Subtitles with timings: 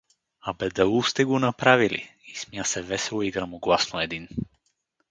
[0.51, 2.01] —А бе даул сте го направили?—
[2.33, 4.27] изсмя се весело и гръмогласно един.